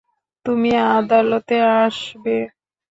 তুমি 0.45 0.69
আদালতে 0.91 1.55
আসবে? 1.79 2.37